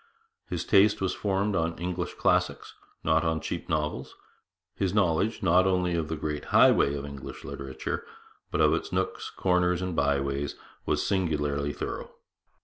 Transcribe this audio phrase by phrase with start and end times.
[0.49, 4.15] His taste was formed on English classics, not on cheap novels.
[4.73, 8.03] His knowledge, not only of the great highways of English literature,
[8.49, 10.55] but of its nooks, corners, and byways,
[10.87, 12.09] was singularly thorough.